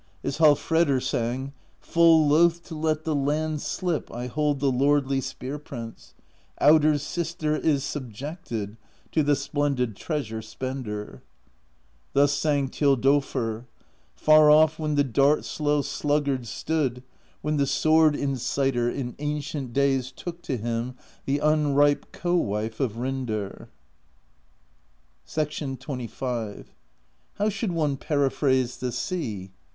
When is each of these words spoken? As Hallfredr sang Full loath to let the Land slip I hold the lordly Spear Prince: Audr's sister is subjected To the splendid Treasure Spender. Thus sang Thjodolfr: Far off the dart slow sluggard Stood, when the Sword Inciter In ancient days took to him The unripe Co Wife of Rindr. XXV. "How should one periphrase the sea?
As 0.23 0.39
Hallfredr 0.39 0.99
sang 0.99 1.53
Full 1.79 2.27
loath 2.27 2.63
to 2.63 2.73
let 2.73 3.03
the 3.03 3.13
Land 3.13 3.61
slip 3.61 4.11
I 4.11 4.25
hold 4.25 4.59
the 4.59 4.71
lordly 4.71 5.21
Spear 5.21 5.59
Prince: 5.59 6.15
Audr's 6.59 7.03
sister 7.03 7.55
is 7.55 7.83
subjected 7.83 8.77
To 9.11 9.21
the 9.21 9.35
splendid 9.35 9.95
Treasure 9.95 10.41
Spender. 10.41 11.21
Thus 12.13 12.31
sang 12.33 12.67
Thjodolfr: 12.69 13.65
Far 14.15 14.49
off 14.49 14.77
the 14.79 15.03
dart 15.03 15.45
slow 15.45 15.83
sluggard 15.83 16.47
Stood, 16.47 17.03
when 17.43 17.57
the 17.57 17.67
Sword 17.67 18.15
Inciter 18.15 18.89
In 18.89 19.13
ancient 19.19 19.71
days 19.71 20.11
took 20.11 20.41
to 20.41 20.57
him 20.57 20.95
The 21.25 21.37
unripe 21.37 22.11
Co 22.11 22.33
Wife 22.37 22.79
of 22.79 22.93
Rindr. 22.93 23.67
XXV. 25.27 26.65
"How 27.35 27.49
should 27.49 27.71
one 27.71 27.97
periphrase 27.97 28.79
the 28.79 28.91
sea? 28.91 29.51